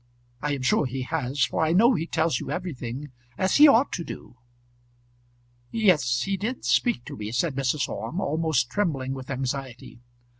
I 0.41 0.55
am 0.55 0.63
sure 0.63 0.87
he 0.87 1.03
has, 1.03 1.45
for 1.45 1.63
I 1.63 1.73
know 1.73 1.93
he 1.93 2.07
tells 2.07 2.39
you 2.39 2.49
everything, 2.49 3.11
as 3.37 3.57
he 3.57 3.67
ought 3.67 3.91
to 3.91 4.03
do." 4.03 4.35
"Yes, 5.69 6.23
he 6.23 6.37
did 6.37 6.65
speak 6.65 7.05
to 7.05 7.15
me," 7.15 7.31
said 7.31 7.53
Mrs. 7.53 7.87
Orme, 7.87 8.19
almost 8.19 8.67
trembling 8.71 9.13
with 9.13 9.29
anxiety. 9.29 9.99